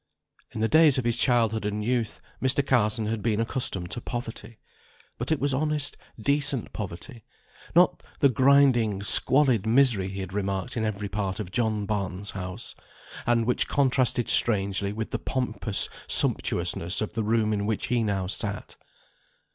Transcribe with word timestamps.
In 0.49 0.61
the 0.61 0.67
days 0.67 0.97
of 0.97 1.05
his 1.05 1.15
childhood 1.15 1.63
and 1.63 1.83
youth, 1.85 2.19
Mr. 2.41 2.65
Carson 2.65 3.05
had 3.05 3.21
been 3.21 3.39
accustomed 3.39 3.91
to 3.91 4.01
poverty; 4.01 4.57
but 5.19 5.31
it 5.31 5.39
was 5.39 5.53
honest, 5.53 5.95
decent 6.19 6.73
poverty; 6.73 7.23
not 7.75 8.01
the 8.17 8.27
grinding 8.27 9.03
squalid 9.03 9.67
misery 9.67 10.07
he 10.07 10.21
had 10.21 10.33
remarked 10.33 10.75
in 10.75 10.85
every 10.85 11.07
part 11.07 11.39
of 11.39 11.51
John 11.51 11.85
Barton's 11.85 12.31
house, 12.31 12.73
and 13.27 13.45
which 13.45 13.67
contrasted 13.67 14.27
strangely 14.27 14.91
with 14.91 15.11
the 15.11 15.19
pompous 15.19 15.87
sumptuousness 16.07 16.99
of 17.01 17.13
the 17.13 17.23
room 17.23 17.53
in 17.53 17.67
which 17.67 17.85
he 17.89 18.01
now 18.01 18.25
sat. 18.25 18.77